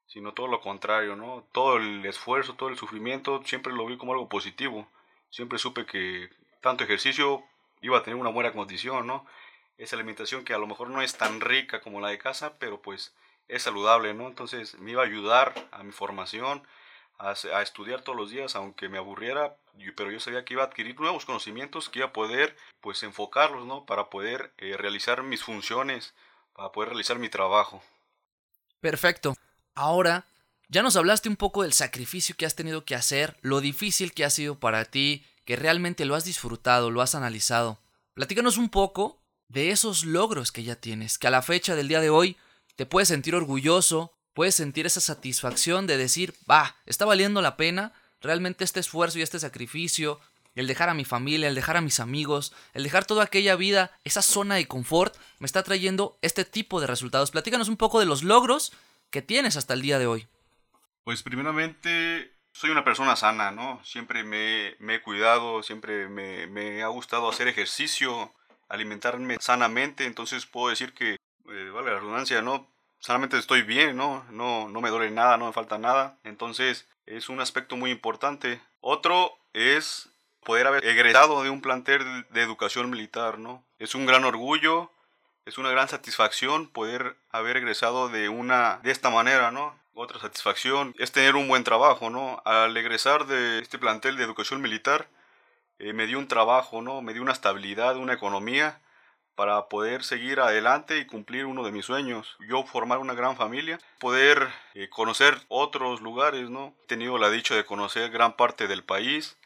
Sino 0.08 0.34
todo 0.34 0.48
lo 0.48 0.62
contrario, 0.62 1.16
¿no? 1.16 1.46
Todo 1.52 1.78
el 1.78 2.06
esfuerzo, 2.06 2.56
todo 2.56 2.70
el 2.70 2.78
sufrimiento, 2.78 3.44
siempre 3.46 3.74
lo 3.74 3.86
vi 3.86 3.98
como 3.98 4.14
algo 4.14 4.30
positivo. 4.30 4.88
Siempre 5.30 5.60
supe 5.60 5.86
que 5.86 6.30
tanto 6.62 6.84
ejercicio 6.84 7.44
iba 7.82 7.98
a 7.98 8.04
tener 8.04 8.20
una 8.20 8.30
buena 8.30 8.54
condición, 8.54 9.08
¿no? 9.08 9.26
Esa 9.78 9.96
alimentación 9.96 10.44
que 10.44 10.54
a 10.54 10.58
lo 10.58 10.68
mejor 10.68 10.90
no 10.90 11.02
es 11.02 11.18
tan 11.18 11.42
rica 11.42 11.82
como 11.82 12.02
la 12.02 12.10
de 12.10 12.18
casa, 12.18 12.58
pero 12.58 12.82
pues 12.82 13.14
es 13.48 13.64
saludable, 13.64 14.14
¿no? 14.14 14.28
Entonces 14.28 14.78
me 14.80 14.92
iba 14.92 15.04
a 15.04 15.06
ayudar 15.06 15.54
a 15.72 15.84
mi 15.84 15.92
formación, 15.92 16.64
a, 17.20 17.32
estudiar 17.62 18.02
todos 18.02 18.18
los 18.18 18.30
días, 18.30 18.56
aunque 18.56 18.90
me 18.90 18.98
aburriera, 18.98 19.56
pero 19.96 20.12
yo 20.12 20.20
sabía 20.20 20.46
que 20.46 20.54
iba 20.54 20.64
a 20.64 20.68
adquirir 20.68 21.00
nuevos 21.00 21.26
conocimientos, 21.26 21.90
que 21.90 22.00
iba 22.00 22.10
a 22.10 22.14
poder 22.14 22.56
pues 22.82 23.04
enfocarlos, 23.04 23.66
¿no? 23.66 23.86
Para 23.86 24.10
poder 24.10 24.54
eh, 24.58 24.76
realizar 24.78 25.24
mis 25.24 25.44
funciones 25.44 26.14
para 26.58 26.72
poder 26.72 26.90
realizar 26.90 27.20
mi 27.20 27.30
trabajo. 27.30 27.82
Perfecto. 28.82 29.36
Ahora, 29.76 30.26
ya 30.70 30.82
nos 30.82 30.96
hablaste 30.96 31.30
un 31.30 31.38
poco 31.38 31.62
del 31.62 31.72
sacrificio 31.72 32.36
que 32.36 32.46
has 32.48 32.56
tenido 32.56 32.84
que 32.84 32.96
hacer, 32.96 33.38
lo 33.42 33.62
difícil 33.62 34.12
que 34.12 34.26
ha 34.26 34.30
sido 34.32 34.60
para 34.60 34.84
ti, 34.84 35.24
que 35.48 35.56
realmente 35.56 36.04
lo 36.04 36.16
has 36.16 36.26
disfrutado, 36.26 36.92
lo 36.92 37.02
has 37.02 37.16
analizado. 37.16 37.80
Platícanos 38.14 38.58
un 38.58 38.68
poco 38.68 39.22
de 39.48 39.72
esos 39.72 40.04
logros 40.04 40.52
que 40.52 40.64
ya 40.64 40.76
tienes, 40.76 41.18
que 41.18 41.28
a 41.28 41.32
la 41.32 41.42
fecha 41.42 41.74
del 41.74 41.88
día 41.88 42.02
de 42.02 42.10
hoy 42.10 42.36
te 42.76 42.86
puedes 42.86 43.08
sentir 43.08 43.34
orgulloso, 43.34 44.12
puedes 44.34 44.56
sentir 44.56 44.86
esa 44.86 45.00
satisfacción 45.00 45.88
de 45.88 45.96
decir, 45.96 46.34
va, 46.52 46.76
está 46.86 47.06
valiendo 47.06 47.42
la 47.42 47.56
pena 47.56 47.94
realmente 48.20 48.66
este 48.66 48.82
esfuerzo 48.82 49.20
y 49.20 49.22
este 49.22 49.40
sacrificio, 49.40 50.20
el 50.54 50.68
dejar 50.68 50.90
a 50.90 50.94
mi 50.94 51.06
familia, 51.06 51.48
el 51.48 51.56
dejar 51.56 51.78
a 51.78 51.82
mis 51.82 52.02
amigos, 52.02 52.52
el 52.74 52.84
dejar 52.84 53.06
toda 53.06 53.24
aquella 53.24 53.56
vida, 53.56 53.98
esa 54.04 54.22
zona 54.22 54.56
de 54.56 54.68
confort, 54.68 55.16
me 55.40 55.46
está 55.46 55.64
trayendo 55.64 56.18
este 56.22 56.44
tipo 56.44 56.82
de 56.82 56.88
resultados. 56.88 57.32
Platícanos 57.32 57.70
un 57.70 57.78
poco 57.78 58.02
de 58.02 58.06
los 58.06 58.22
logros 58.22 58.74
que 59.12 59.22
tienes 59.22 59.56
hasta 59.56 59.76
el 59.76 59.82
día 59.82 59.98
de 59.98 60.08
hoy. 60.08 60.28
Pues 61.06 61.24
primeramente 61.24 62.37
soy 62.58 62.72
una 62.72 62.84
persona 62.84 63.16
sana, 63.16 63.52
¿no? 63.52 63.80
Siempre 63.84 64.24
me, 64.24 64.70
he 64.80 65.02
cuidado, 65.04 65.62
siempre 65.62 66.08
me, 66.10 66.82
ha 66.82 66.88
gustado 66.88 67.30
hacer 67.30 67.48
ejercicio, 67.48 68.34
alimentarme 68.68 69.38
sanamente, 69.40 70.06
entonces 70.06 70.48
puedo 70.48 70.70
decir 70.70 70.94
que, 70.94 71.14
eh, 71.14 71.70
vale 71.72 71.92
la 71.92 72.00
redundancia, 72.00 72.42
¿no? 72.42 72.68
Sanamente 73.00 73.38
estoy 73.38 73.62
bien, 73.62 73.96
¿no? 73.96 74.26
¿no? 74.32 74.70
No 74.70 74.82
me 74.82 74.90
duele 74.90 75.12
nada, 75.12 75.38
no 75.38 75.46
me 75.46 75.54
falta 75.54 75.78
nada, 75.78 76.18
entonces 76.24 76.88
es 77.06 77.30
un 77.30 77.42
aspecto 77.42 77.78
muy 77.78 77.92
importante. 77.92 78.60
Otro 78.82 79.38
es 79.54 80.10
poder 80.44 80.66
haber 80.66 80.84
egresado 80.84 81.44
de 81.44 81.52
un 81.52 81.62
plantel 81.62 82.26
de 82.32 82.42
educación 82.42 82.90
militar, 82.90 83.38
¿no? 83.38 83.64
Es 83.78 83.94
un 83.94 84.08
gran 84.08 84.26
orgullo, 84.26 84.92
es 85.48 85.58
una 85.58 85.72
gran 85.72 85.88
satisfacción 85.88 86.68
poder 86.68 87.16
haber 87.32 87.56
egresado 87.56 88.10
de 88.10 88.28
una 88.28 88.82
de 88.84 88.92
esta 88.92 89.10
manera, 89.10 89.50
¿no? 89.50 89.74
Otra 89.94 90.20
satisfacción 90.20 90.94
es 91.00 91.14
tener 91.14 91.36
un 91.36 91.48
buen 91.48 91.64
trabajo, 91.64 92.10
¿no? 92.10 92.42
Al 92.44 92.76
egresar 92.76 93.26
de 93.28 93.60
este 93.60 93.80
plantel 93.80 94.18
de 94.18 94.26
educación 94.26 94.62
militar 94.62 95.08
eh, 95.80 95.94
me 95.94 96.06
dio 96.06 96.20
un 96.20 96.28
trabajo, 96.28 96.82
¿no? 96.82 97.02
Me 97.02 97.14
dio 97.14 97.22
una 97.22 97.32
estabilidad, 97.32 97.96
una 97.96 98.14
economía 98.14 98.82
para 99.36 99.70
poder 99.70 100.04
seguir 100.04 100.42
adelante 100.42 100.98
y 100.98 101.06
cumplir 101.06 101.46
uno 101.46 101.64
de 101.64 101.72
mis 101.72 101.86
sueños. 101.86 102.36
Yo 102.46 102.66
formar 102.66 102.98
una 102.98 103.14
gran 103.14 103.38
familia, 103.38 103.80
poder 104.00 104.50
eh, 104.74 104.90
conocer 104.90 105.40
otros 105.48 106.02
lugares, 106.02 106.50
¿no? 106.50 106.74
He 106.84 106.88
tenido 106.88 107.18
la 107.18 107.30
dicha 107.30 107.56
de 107.56 107.64
conocer 107.64 108.12
gran 108.12 108.34
parte 108.34 108.68
del 108.68 108.84
país, 108.84 109.38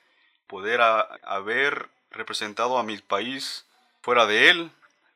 poder 0.47 0.81
haber 0.81 1.89
representado 2.09 2.79
a 2.79 2.83
mi 2.83 2.97
país 2.97 3.67
fuera 4.01 4.25
de 4.25 4.49
él. 4.49 4.71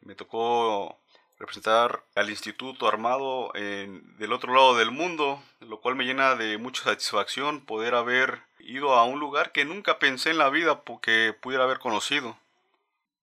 Me 0.06 0.16
tocó 0.16 0.98
representar 1.38 2.06
al 2.16 2.30
Instituto 2.30 2.88
Armado 2.88 3.54
en, 3.56 4.18
del 4.18 4.32
otro 4.32 4.54
lado 4.54 4.78
del 4.78 4.92
mundo, 4.92 5.44
lo 5.60 5.82
cual 5.82 5.96
me 5.96 6.06
llena 6.06 6.36
de 6.36 6.58
mucha 6.58 6.84
satisfacción 6.84 7.66
poder 7.66 7.96
haber 7.96 8.42
ido 8.60 8.94
a 8.94 9.04
un 9.04 9.20
lugar 9.20 9.52
que 9.52 9.66
nunca 9.66 10.00
pensé 10.00 10.30
en 10.30 10.38
la 10.38 10.50
vida 10.50 10.82
que 11.02 11.36
pudiera 11.42 11.66
haber 11.66 11.80
conocido. 11.80 12.38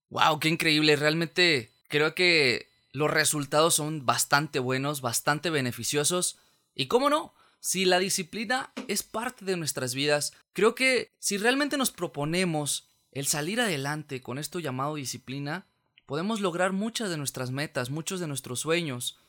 Wow, 0.09 0.39
qué 0.39 0.49
increíble, 0.49 0.95
realmente 0.95 1.71
creo 1.87 2.13
que 2.13 2.69
los 2.91 3.09
resultados 3.09 3.73
son 3.75 4.05
bastante 4.05 4.59
buenos, 4.59 5.01
bastante 5.01 5.49
beneficiosos. 5.49 6.37
Y 6.75 6.87
cómo 6.87 7.09
no, 7.09 7.33
si 7.59 7.85
la 7.85 7.97
disciplina 7.97 8.71
es 8.87 9.03
parte 9.03 9.45
de 9.45 9.57
nuestras 9.57 9.95
vidas, 9.95 10.33
creo 10.53 10.75
que 10.75 11.11
si 11.17 11.37
realmente 11.37 11.77
nos 11.77 11.91
proponemos 11.91 12.87
el 13.11 13.25
salir 13.25 13.59
adelante 13.59 14.21
con 14.21 14.37
esto 14.37 14.59
llamado 14.59 14.95
disciplina, 14.95 15.65
podemos 16.05 16.41
lograr 16.41 16.71
muchas 16.71 17.09
de 17.09 17.17
nuestras 17.17 17.51
metas, 17.51 17.89
muchos 17.89 18.19
de 18.19 18.27
nuestros 18.27 18.59
sueños. 18.59 19.19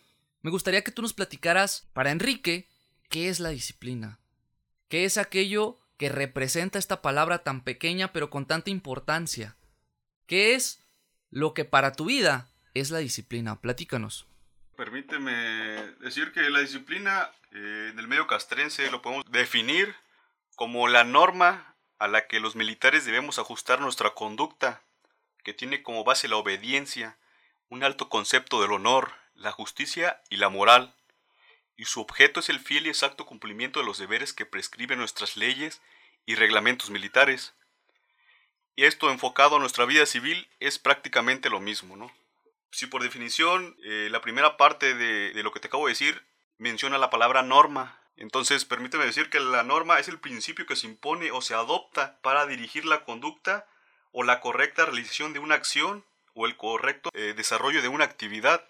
Me 0.43 0.51
gustaría 0.51 0.83
que 0.83 0.91
tú 0.91 1.03
nos 1.03 1.13
platicaras, 1.13 1.89
para 1.93 2.11
Enrique, 2.11 2.69
qué 3.09 3.29
es 3.29 3.41
la 3.41 3.51
disciplina. 3.51 4.19
¿Qué 4.89 5.05
es 5.05 5.19
aquello 5.19 5.79
que 5.97 6.09
representa 6.09 6.79
esta 6.79 7.03
palabra 7.03 7.39
tan 7.39 7.63
pequeña 7.63 8.13
pero 8.13 8.31
con 8.31 8.47
tanta 8.47 8.71
importancia? 8.71 9.57
¿Qué 10.27 10.55
es 10.55 10.83
lo 11.31 11.55
que 11.55 11.65
para 11.65 11.93
tu 11.93 12.07
vida 12.07 12.49
es 12.75 12.91
la 12.91 12.99
disciplina? 12.99 13.61
Platícanos. 13.61 14.27
Permíteme 14.77 15.33
decir 16.01 16.33
que 16.33 16.51
la 16.51 16.61
disciplina 16.61 17.31
eh, 17.53 17.91
en 17.93 17.99
el 17.99 18.09
medio 18.09 18.27
castrense 18.27 18.91
lo 18.91 19.03
podemos 19.03 19.25
definir 19.31 19.95
como 20.57 20.89
la 20.89 21.05
norma 21.05 21.75
a 21.99 22.09
la 22.09 22.27
que 22.27 22.41
los 22.41 22.57
militares 22.57 23.05
debemos 23.05 23.39
ajustar 23.39 23.81
nuestra 23.81 24.11
conducta, 24.11 24.83
que 25.45 25.55
tiene 25.55 25.83
como 25.83 26.03
base 26.03 26.27
la 26.27 26.37
obediencia, 26.37 27.17
un 27.69 27.85
alto 27.85 28.09
concepto 28.09 28.61
del 28.61 28.73
honor, 28.73 29.13
la 29.35 29.53
justicia 29.53 30.21
y 30.31 30.39
la 30.39 30.49
moral, 30.49 30.95
y 31.77 31.85
su 31.85 32.01
objeto 32.01 32.41
es 32.41 32.49
el 32.49 32.61
fiel 32.61 32.87
y 32.87 32.89
exacto 32.89 33.27
cumplimiento 33.27 33.81
de 33.81 33.87
los 33.87 33.99
deberes 33.99 34.33
que 34.33 34.47
prescriben 34.47 34.99
nuestras 34.99 35.37
leyes 35.37 35.81
y 36.27 36.35
reglamentos 36.35 36.91
militares. 36.91 37.53
Y 38.77 38.85
esto 38.85 39.11
enfocado 39.11 39.57
a 39.57 39.59
nuestra 39.59 39.85
vida 39.85 40.07
civil 40.07 40.49
es 40.61 40.79
prácticamente 40.79 41.51
lo 41.51 41.61
mismo, 41.61 41.97
¿no? 41.97 42.13
Si 42.71 42.87
por 42.87 43.03
definición 43.03 43.77
eh, 43.85 44.09
la 44.11 44.21
primera 44.21 44.57
parte 44.57 44.95
de, 44.95 45.33
de 45.33 45.43
lo 45.43 45.53
que 45.53 45.61
te 45.61 45.69
acabo 45.69 45.87
de 45.87 45.93
decir 45.93 46.25
menciona 46.59 46.99
la 46.99 47.11
palabra 47.11 47.43
norma, 47.43 48.01
entonces 48.17 48.65
permíteme 48.65 49.05
decir 49.05 49.31
que 49.31 49.41
la 49.41 49.63
norma 49.63 49.99
es 49.99 50.09
el 50.09 50.19
principio 50.19 50.67
que 50.67 50.77
se 50.77 50.87
impone 50.87 51.31
o 51.33 51.41
se 51.41 51.55
adopta 51.55 52.19
para 52.23 52.47
dirigir 52.47 52.85
la 52.85 53.05
conducta 53.05 53.67
o 54.15 54.23
la 54.23 54.41
correcta 54.41 54.87
realización 54.87 55.35
de 55.35 55.41
una 55.41 55.57
acción 55.57 56.05
o 56.35 56.47
el 56.47 56.57
correcto 56.57 57.11
eh, 57.13 57.35
desarrollo 57.37 57.83
de 57.83 57.89
una 57.89 58.05
actividad. 58.05 58.65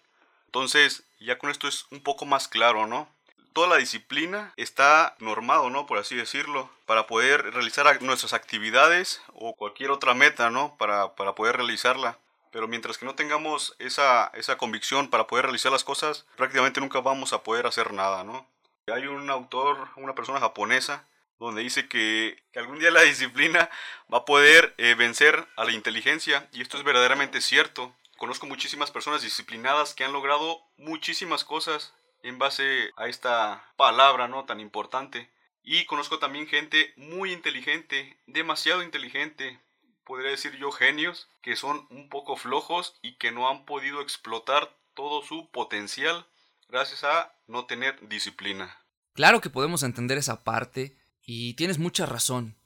Entonces, 0.47 1.05
ya 1.21 1.39
con 1.39 1.51
esto 1.51 1.69
es 1.69 1.87
un 1.91 2.03
poco 2.03 2.25
más 2.25 2.49
claro, 2.49 2.87
¿no? 2.87 3.09
Toda 3.53 3.69
la 3.69 3.77
disciplina 3.77 4.53
está 4.57 5.15
normado, 5.21 5.71
¿no? 5.71 5.87
Por 5.87 5.99
así 5.99 6.17
decirlo, 6.17 6.71
para 6.87 7.07
poder 7.07 7.53
realizar 7.55 8.03
nuestras 8.03 8.33
actividades 8.33 9.21
o 9.35 9.55
cualquier 9.55 9.91
otra 9.91 10.15
meta, 10.15 10.51
¿no? 10.51 10.77
Para, 10.77 11.15
para 11.15 11.35
poder 11.35 11.57
realizarla. 11.57 12.19
Pero 12.51 12.67
mientras 12.67 12.99
que 12.99 13.07
no 13.07 13.15
tengamos 13.15 13.77
esa, 13.79 14.31
esa 14.35 14.57
convicción 14.57 15.09
para 15.11 15.27
poder 15.27 15.45
realizar 15.45 15.71
las 15.71 15.85
cosas, 15.85 16.25
prácticamente 16.37 16.81
nunca 16.81 17.01
vamos 17.01 17.33
a 17.33 17.43
poder 17.43 17.67
hacer 17.67 17.93
nada, 17.93 18.25
¿no? 18.25 18.47
Hay 18.93 19.07
un 19.07 19.29
autor, 19.31 19.89
una 19.97 20.15
persona 20.15 20.41
japonesa, 20.41 21.05
donde 21.39 21.63
dice 21.63 21.89
que, 21.89 22.43
algún 22.55 22.79
día 22.79 22.91
la 22.91 23.03
disciplina 23.03 23.71
va 24.13 24.19
a 24.19 24.25
poder 24.25 24.75
eh, 24.79 24.95
vencer 24.95 25.47
a 25.57 25.65
la 25.65 25.73
inteligencia 25.73 26.49
y 26.53 26.63
esto 26.63 26.79
es 26.79 26.85
verdaderamente 26.85 27.41
cierto. 27.41 27.95
Conozco 28.17 28.47
muchísimas 28.47 28.91
personas 28.91 29.23
disciplinadas 29.23 29.95
que 29.95 30.05
han 30.05 30.13
logrado 30.13 30.63
muchísimas 30.77 31.45
cosas 31.45 31.95
en 32.23 32.39
base 32.39 32.91
a 32.97 33.09
esta 33.09 33.73
palabra 33.77 34.29
no 34.29 34.45
tan 34.45 34.61
importante. 34.61 35.31
Y 35.63 35.87
conozco 35.87 36.19
también 36.19 36.47
gente 36.47 36.93
muy 36.97 37.33
inteligente, 37.33 38.19
demasiado 38.27 38.83
inteligente, 38.83 39.61
podría 40.05 40.31
decir 40.31 40.57
yo 40.57 40.71
genios, 40.71 41.29
que 41.43 41.57
son 41.57 41.87
un 41.91 42.09
poco 42.09 42.37
flojos 42.37 42.99
y 43.03 43.17
que 43.17 43.33
no 43.33 43.49
han 43.49 43.65
podido 43.65 44.01
explotar 44.01 44.77
todo 44.95 45.23
su 45.23 45.51
potencial 45.51 46.27
gracias 46.69 47.05
a 47.05 47.35
no 47.47 47.67
tener 47.67 48.09
disciplina. 48.09 48.79
Claro 49.15 49.41
que 49.41 49.51
podemos 49.51 49.83
entender 49.83 50.19
esa 50.19 50.45
parte 50.45 50.97
y 51.27 51.55
tienes 51.55 51.79
mucha 51.79 52.07
razón. 52.07 52.57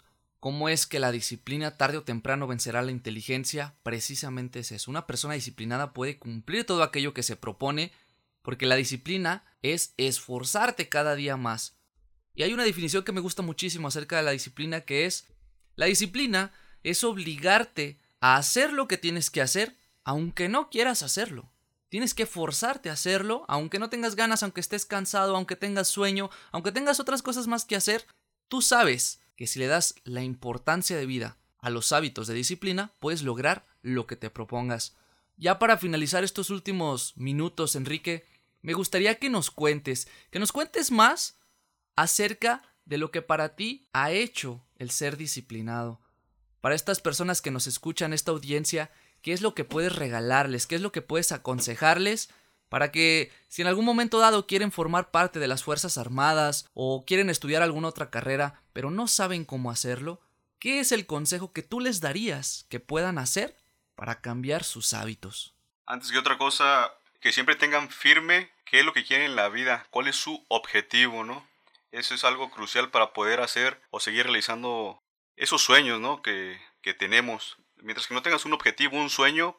¿Cómo 0.40 0.68
es 0.68 0.86
que 0.86 1.00
la 1.00 1.10
disciplina 1.10 1.76
tarde 1.76 1.98
o 1.98 2.04
temprano 2.04 2.46
vencerá 2.46 2.82
la 2.82 2.92
inteligencia? 2.92 3.74
Precisamente 3.82 4.60
es 4.60 4.70
eso. 4.70 4.90
Una 4.90 5.06
persona 5.06 5.34
disciplinada 5.34 5.92
puede 5.92 6.18
cumplir 6.18 6.64
todo 6.64 6.82
aquello 6.82 7.12
que 7.12 7.24
se 7.24 7.36
propone 7.36 7.92
porque 8.42 8.66
la 8.66 8.76
disciplina 8.76 9.44
es 9.62 9.94
esforzarte 9.96 10.88
cada 10.88 11.16
día 11.16 11.36
más. 11.36 11.76
Y 12.34 12.44
hay 12.44 12.52
una 12.52 12.64
definición 12.64 13.02
que 13.02 13.12
me 13.12 13.20
gusta 13.20 13.42
muchísimo 13.42 13.88
acerca 13.88 14.16
de 14.16 14.22
la 14.22 14.30
disciplina 14.30 14.82
que 14.82 15.06
es 15.06 15.26
la 15.74 15.86
disciplina 15.86 16.52
es 16.82 17.02
obligarte 17.04 17.98
a 18.20 18.36
hacer 18.36 18.72
lo 18.72 18.86
que 18.88 18.96
tienes 18.96 19.30
que 19.30 19.42
hacer 19.42 19.76
aunque 20.04 20.48
no 20.48 20.70
quieras 20.70 21.02
hacerlo. 21.02 21.52
Tienes 21.88 22.14
que 22.14 22.26
forzarte 22.26 22.90
a 22.90 22.94
hacerlo, 22.94 23.44
aunque 23.48 23.78
no 23.78 23.90
tengas 23.90 24.14
ganas, 24.14 24.42
aunque 24.42 24.60
estés 24.60 24.86
cansado, 24.86 25.36
aunque 25.36 25.56
tengas 25.56 25.88
sueño, 25.88 26.30
aunque 26.50 26.72
tengas 26.72 27.00
otras 27.00 27.22
cosas 27.22 27.46
más 27.46 27.64
que 27.64 27.76
hacer. 27.76 28.06
Tú 28.48 28.62
sabes 28.62 29.20
que 29.36 29.46
si 29.46 29.58
le 29.58 29.66
das 29.66 29.94
la 30.04 30.22
importancia 30.22 30.96
de 30.96 31.06
vida 31.06 31.38
a 31.60 31.70
los 31.70 31.92
hábitos 31.92 32.26
de 32.26 32.34
disciplina, 32.34 32.92
puedes 32.98 33.22
lograr 33.22 33.66
lo 33.82 34.06
que 34.06 34.16
te 34.16 34.30
propongas. 34.30 34.96
Ya 35.36 35.58
para 35.58 35.76
finalizar 35.76 36.24
estos 36.24 36.50
últimos 36.50 37.16
minutos, 37.16 37.76
Enrique, 37.76 38.26
me 38.62 38.72
gustaría 38.72 39.18
que 39.18 39.30
nos 39.30 39.50
cuentes, 39.50 40.08
que 40.30 40.38
nos 40.38 40.50
cuentes 40.50 40.90
más 40.90 41.38
acerca 41.94 42.62
de 42.84 42.98
lo 42.98 43.10
que 43.10 43.22
para 43.22 43.54
ti 43.54 43.88
ha 43.92 44.10
hecho 44.10 44.64
el 44.76 44.90
ser 44.90 45.16
disciplinado. 45.16 46.00
Para 46.60 46.74
estas 46.74 47.00
personas 47.00 47.40
que 47.40 47.50
nos 47.50 47.66
escuchan, 47.66 48.12
esta 48.12 48.32
audiencia, 48.32 48.90
qué 49.22 49.32
es 49.32 49.42
lo 49.42 49.54
que 49.54 49.64
puedes 49.64 49.94
regalarles, 49.94 50.66
qué 50.66 50.74
es 50.74 50.80
lo 50.80 50.90
que 50.90 51.02
puedes 51.02 51.32
aconsejarles 51.32 52.30
para 52.68 52.92
que 52.92 53.32
si 53.48 53.62
en 53.62 53.68
algún 53.68 53.84
momento 53.84 54.18
dado 54.18 54.46
quieren 54.46 54.72
formar 54.72 55.10
parte 55.10 55.38
de 55.38 55.48
las 55.48 55.62
Fuerzas 55.62 55.98
Armadas 55.98 56.68
o 56.74 57.04
quieren 57.06 57.30
estudiar 57.30 57.62
alguna 57.62 57.88
otra 57.88 58.10
carrera, 58.10 58.60
pero 58.72 58.90
no 58.90 59.08
saben 59.08 59.44
cómo 59.44 59.70
hacerlo, 59.70 60.20
¿qué 60.58 60.80
es 60.80 60.92
el 60.92 61.06
consejo 61.06 61.52
que 61.52 61.62
tú 61.62 61.80
les 61.80 62.00
darías 62.00 62.66
que 62.68 62.80
puedan 62.80 63.18
hacer 63.18 63.56
para 63.94 64.20
cambiar 64.20 64.64
sus 64.64 64.92
hábitos? 64.94 65.54
Antes 65.86 66.12
que 66.12 66.18
otra 66.18 66.38
cosa, 66.38 66.92
que 67.20 67.32
siempre 67.32 67.56
tengan 67.56 67.90
firme 67.90 68.50
qué 68.64 68.80
es 68.80 68.84
lo 68.84 68.92
que 68.92 69.04
quieren 69.04 69.26
en 69.26 69.36
la 69.36 69.48
vida, 69.48 69.86
cuál 69.90 70.08
es 70.08 70.16
su 70.16 70.44
objetivo, 70.48 71.24
¿no? 71.24 71.46
Eso 71.90 72.14
es 72.14 72.24
algo 72.24 72.50
crucial 72.50 72.90
para 72.90 73.12
poder 73.14 73.40
hacer 73.40 73.80
o 73.90 73.98
seguir 73.98 74.24
realizando 74.24 75.02
esos 75.36 75.62
sueños, 75.62 76.00
¿no? 76.00 76.20
Que, 76.20 76.60
que 76.82 76.92
tenemos 76.92 77.56
mientras 77.82 78.06
que 78.06 78.14
no 78.14 78.22
tengas 78.22 78.44
un 78.44 78.52
objetivo, 78.52 78.96
un 78.96 79.10
sueño, 79.10 79.56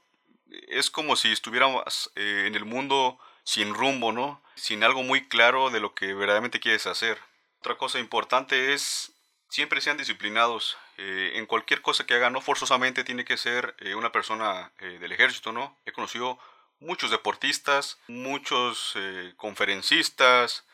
es 0.67 0.89
como 0.89 1.15
si 1.15 1.31
estuviéramos 1.31 2.11
eh, 2.15 2.45
en 2.47 2.55
el 2.55 2.65
mundo 2.65 3.19
sin 3.43 3.73
rumbo, 3.73 4.11
¿no? 4.11 4.41
Sin 4.55 4.83
algo 4.83 5.03
muy 5.03 5.27
claro 5.27 5.69
de 5.69 5.79
lo 5.79 5.93
que 5.93 6.13
verdaderamente 6.13 6.59
quieres 6.59 6.87
hacer. 6.87 7.19
Otra 7.59 7.77
cosa 7.77 7.99
importante 7.99 8.73
es 8.73 9.13
siempre 9.49 9.81
sean 9.81 9.97
disciplinados. 9.97 10.77
Eh, 10.97 11.33
en 11.35 11.45
cualquier 11.45 11.81
cosa 11.81 12.05
que 12.05 12.13
hagan, 12.13 12.33
no 12.33 12.41
forzosamente 12.41 13.03
tiene 13.03 13.25
que 13.25 13.37
ser 13.37 13.75
eh, 13.79 13.95
una 13.95 14.11
persona 14.11 14.71
del 14.79 15.11
ejército, 15.11 15.51
¿no? 15.51 15.77
He 15.85 15.91
conocido 15.91 16.39
muchos 16.79 17.11
deportistas, 17.11 17.99
muchos 18.07 18.95
conferencistas, 19.37 20.65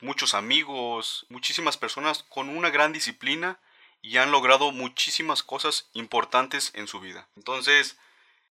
muchos 0.00 0.34
amigos, 0.34 1.26
muchísimas 1.30 1.78
personas 1.78 2.22
con 2.24 2.50
una 2.50 2.70
gran 2.70 2.92
disciplina 2.92 3.58
y 4.02 4.18
han 4.18 4.32
logrado 4.32 4.72
muchísimas 4.72 5.42
cosas 5.42 5.88
importantes 5.94 6.72
en 6.74 6.86
su 6.86 7.00
vida. 7.00 7.28
Entonces, 7.36 7.96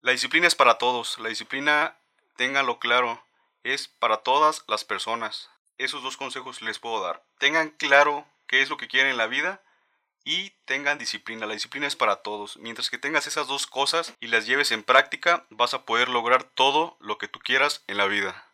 la 0.02 0.12
disciplina 0.12 0.48
es 0.48 0.56
para 0.56 0.78
todos. 0.78 1.20
La 1.20 1.30
disciplina, 1.30 1.96
ténganlo 2.36 2.80
claro, 2.80 3.24
es 3.64 3.88
para 3.88 4.18
todas 4.18 4.64
las 4.68 4.84
personas. 4.84 5.50
Esos 5.78 6.04
dos 6.04 6.18
consejos 6.18 6.62
les 6.62 6.80
puedo 6.80 7.02
dar. 7.02 7.24
Tengan 7.38 7.70
claro 7.70 8.26
qué 8.48 8.62
es 8.62 8.70
lo 8.70 8.78
que 8.78 8.88
quieren 8.88 9.12
en 9.12 9.18
la 9.18 9.28
vida 9.28 9.62
y 10.24 10.52
tengan 10.66 10.98
disciplina. 10.98 11.46
La 11.46 11.54
disciplina 11.54 11.88
es 11.88 11.96
para 11.96 12.18
todos. 12.18 12.58
Mientras 12.58 12.90
que 12.90 12.98
tengas 12.98 13.28
esas 13.28 13.48
dos 13.48 13.68
cosas 13.68 14.14
y 14.20 14.28
las 14.28 14.46
lleves 14.46 14.72
en 14.72 14.84
práctica, 14.84 15.46
vas 15.50 15.74
a 15.74 15.86
poder 15.86 16.10
lograr 16.10 16.44
todo 16.44 16.98
lo 17.00 17.18
que 17.18 17.28
tú 17.28 17.40
quieras 17.40 17.84
en 17.88 17.98
la 17.98 18.06
vida. 18.06 18.46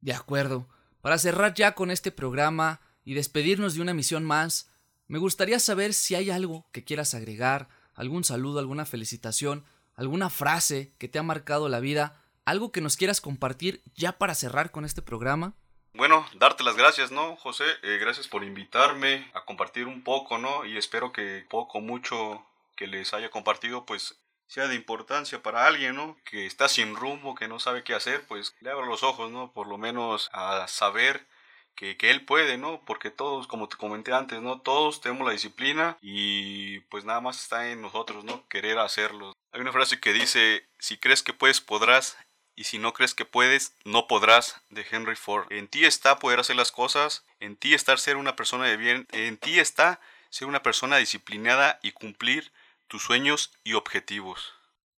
De 0.00 0.14
acuerdo. 0.14 0.68
Para 1.00 1.18
cerrar 1.18 1.54
ya 1.54 1.74
con 1.74 1.90
este 1.90 2.12
programa 2.12 2.80
y 3.04 3.14
despedirnos 3.14 3.74
de 3.74 3.80
una 3.80 3.94
misión 3.94 4.24
más, 4.24 4.70
me 5.08 5.18
gustaría 5.18 5.58
saber 5.58 5.94
si 5.94 6.14
hay 6.14 6.30
algo 6.30 6.68
que 6.70 6.84
quieras 6.84 7.14
agregar, 7.14 7.68
algún 7.94 8.22
saludo, 8.22 8.60
alguna 8.60 8.86
felicitación, 8.86 9.64
alguna 9.94 10.30
frase 10.30 10.92
que 10.98 11.08
te 11.08 11.18
ha 11.18 11.22
marcado 11.22 11.68
la 11.68 11.80
vida, 11.80 12.22
algo 12.44 12.72
que 12.72 12.80
nos 12.80 12.96
quieras 12.96 13.20
compartir 13.20 13.82
ya 13.94 14.12
para 14.12 14.34
cerrar 14.34 14.70
con 14.70 14.84
este 14.84 15.02
programa. 15.02 15.54
Bueno, 15.94 16.26
darte 16.34 16.64
las 16.64 16.76
gracias, 16.76 17.10
¿no, 17.10 17.36
José? 17.36 17.64
Eh, 17.82 17.98
gracias 18.00 18.26
por 18.26 18.44
invitarme 18.44 19.30
a 19.34 19.44
compartir 19.44 19.86
un 19.86 20.02
poco, 20.02 20.38
¿no? 20.38 20.64
Y 20.64 20.78
espero 20.78 21.12
que 21.12 21.44
poco, 21.50 21.80
mucho 21.80 22.46
que 22.76 22.86
les 22.86 23.12
haya 23.12 23.30
compartido, 23.30 23.84
pues 23.84 24.18
sea 24.46 24.68
de 24.68 24.74
importancia 24.74 25.42
para 25.42 25.66
alguien, 25.66 25.96
¿no? 25.96 26.16
Que 26.24 26.46
está 26.46 26.68
sin 26.68 26.96
rumbo, 26.96 27.34
que 27.34 27.48
no 27.48 27.60
sabe 27.60 27.84
qué 27.84 27.94
hacer, 27.94 28.26
pues 28.26 28.54
le 28.60 28.70
abro 28.70 28.86
los 28.86 29.02
ojos, 29.02 29.30
¿no? 29.30 29.52
Por 29.52 29.66
lo 29.66 29.78
menos 29.78 30.30
a 30.32 30.66
saber 30.68 31.26
que, 31.74 31.96
él 32.10 32.24
puede, 32.24 32.58
¿no? 32.58 32.80
Porque 32.84 33.10
todos, 33.10 33.46
como 33.46 33.68
te 33.68 33.76
comenté 33.76 34.12
antes, 34.12 34.40
¿no? 34.40 34.60
Todos 34.60 35.00
tenemos 35.00 35.26
la 35.26 35.32
disciplina 35.32 35.98
y 36.00 36.80
pues 36.80 37.04
nada 37.04 37.20
más 37.20 37.42
está 37.42 37.70
en 37.70 37.82
nosotros, 37.82 38.24
¿no? 38.24 38.46
Querer 38.48 38.78
hacerlo. 38.78 39.32
Hay 39.52 39.60
una 39.60 39.72
frase 39.72 40.00
que 40.00 40.14
dice, 40.14 40.66
si 40.78 40.96
crees 40.96 41.22
que 41.22 41.34
puedes, 41.34 41.60
podrás, 41.60 42.16
y 42.56 42.64
si 42.64 42.78
no 42.78 42.94
crees 42.94 43.12
que 43.12 43.26
puedes, 43.26 43.74
no 43.84 44.06
podrás, 44.06 44.56
de 44.70 44.84
Henry 44.90 45.14
Ford. 45.14 45.46
En 45.50 45.68
ti 45.68 45.84
está 45.84 46.18
poder 46.18 46.40
hacer 46.40 46.56
las 46.56 46.72
cosas, 46.72 47.22
en 47.38 47.56
ti 47.56 47.74
está 47.74 47.94
ser 47.98 48.16
una 48.16 48.34
persona 48.34 48.66
de 48.66 48.78
bien, 48.78 49.06
en 49.12 49.36
ti 49.36 49.58
está 49.58 50.00
ser 50.30 50.48
una 50.48 50.62
persona 50.62 50.96
disciplinada 50.96 51.78
y 51.82 51.92
cumplir 51.92 52.50
tus 52.88 53.02
sueños 53.02 53.52
y 53.62 53.74
objetivos. 53.74 54.54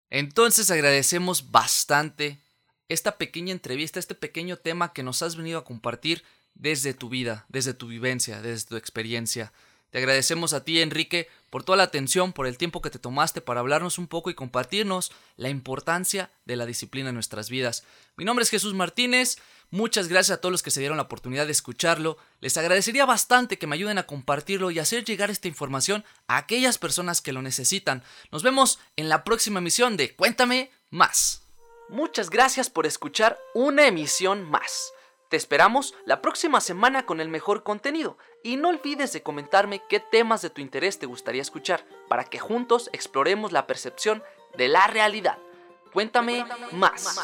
Entonces 0.09 0.71
agradecemos 0.71 1.51
bastante 1.51 2.39
esta 2.89 3.19
pequeña 3.19 3.53
entrevista, 3.53 3.99
este 3.99 4.15
pequeño 4.15 4.57
tema 4.57 4.93
que 4.93 5.03
nos 5.03 5.23
has 5.23 5.35
venido 5.35 5.59
a 5.59 5.65
compartir 5.65 6.23
desde 6.55 6.95
tu 6.95 7.09
vida, 7.09 7.45
desde 7.49 7.75
tu 7.75 7.89
vivencia, 7.89 8.41
desde 8.41 8.69
tu 8.69 8.77
experiencia. 8.77 9.53
Te 9.95 9.99
agradecemos 9.99 10.55
a 10.55 10.65
ti, 10.65 10.81
Enrique, 10.81 11.29
por 11.51 11.63
toda 11.63 11.77
la 11.77 11.85
atención, 11.85 12.33
por 12.33 12.49
el 12.49 12.59
tiempo 12.59 12.83
que 12.83 12.91
te 12.91 12.99
tomaste 12.99 13.41
para 13.41 13.61
hablarnos 13.61 13.97
un 13.97 14.09
poco 14.09 14.29
y 14.29 14.35
compartirnos 14.35 15.13
la 15.37 15.51
importancia 15.51 16.33
de 16.47 16.57
la 16.57 16.67
disciplina 16.67 17.11
en 17.11 17.15
nuestras 17.15 17.49
vidas. 17.49 17.85
Mi 18.17 18.25
nombre 18.25 18.43
es 18.43 18.51
Jesús 18.51 18.75
Martínez. 18.75 19.39
Muchas 19.71 20.09
gracias 20.09 20.37
a 20.37 20.41
todos 20.41 20.51
los 20.51 20.65
que 20.65 20.73
se 20.73 20.81
dieron 20.81 20.97
la 20.97 21.05
oportunidad 21.05 21.47
de 21.47 21.53
escucharlo. 21.53 22.19
Les 22.41 22.57
agradecería 22.57 23.07
bastante 23.07 23.57
que 23.57 23.69
me 23.69 23.77
ayuden 23.77 23.99
a 23.99 24.03
compartirlo 24.09 24.73
y 24.73 24.81
hacer 24.81 25.05
llegar 25.05 25.31
esta 25.31 25.47
información 25.47 26.05
a 26.27 26.39
aquellas 26.39 26.77
personas 26.77 27.21
que 27.21 27.33
lo 27.33 27.41
necesitan. 27.41 28.03
Nos 28.33 28.43
vemos 28.43 28.81
en 28.97 29.09
la 29.09 29.23
próxima 29.23 29.61
emisión 29.61 29.97
de 29.97 30.17
Cuéntame 30.17 30.73
más. 30.91 31.43
Muchas 31.89 32.31
gracias 32.31 32.69
por 32.69 32.85
escuchar 32.85 33.39
una 33.55 33.87
emisión 33.87 34.43
más. 34.51 34.93
Te 35.35 35.39
esperamos 35.39 35.97
la 36.05 36.23
próxima 36.23 36.61
semana 36.61 37.07
con 37.07 37.21
el 37.21 37.29
mejor 37.29 37.65
contenido 37.65 38.17
y 38.45 38.57
no 38.57 38.69
olvides 38.69 39.13
de 39.13 39.25
comentarme 39.25 39.83
qué 39.89 39.99
temas 39.99 40.43
de 40.43 40.51
tu 40.51 40.61
interés 40.61 41.01
te 41.01 41.07
gustaría 41.07 41.43
escuchar 41.43 41.85
para 42.07 42.23
que 42.23 42.39
juntos 42.39 42.89
exploremos 42.93 43.51
la 43.51 43.67
percepción 43.67 44.23
de 44.57 44.69
la 44.69 44.87
realidad. 44.87 45.39
Cuéntame 45.93 46.47
más. 46.71 47.19